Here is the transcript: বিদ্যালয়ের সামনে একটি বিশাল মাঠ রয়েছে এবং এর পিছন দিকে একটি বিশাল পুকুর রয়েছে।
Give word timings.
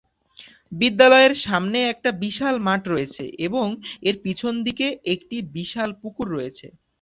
বিদ্যালয়ের 0.71 1.33
সামনে 1.45 1.79
একটি 1.93 2.09
বিশাল 2.23 2.55
মাঠ 2.67 2.81
রয়েছে 2.87 3.23
এবং 3.47 3.67
এর 4.03 4.15
পিছন 4.23 4.53
দিকে 4.67 4.85
একটি 5.13 5.37
বিশাল 5.55 5.89
পুকুর 6.01 6.27
রয়েছে। 6.29 6.67